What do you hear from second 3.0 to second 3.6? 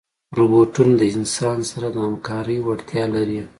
لري.